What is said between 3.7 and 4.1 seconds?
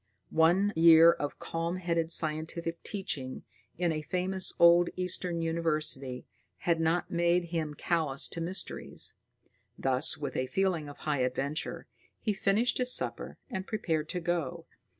in a